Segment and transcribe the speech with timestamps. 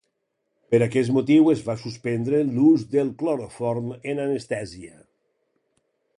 [0.73, 4.99] Per aquest motiu es va suspendre l'ús del cloroform en anestèsia.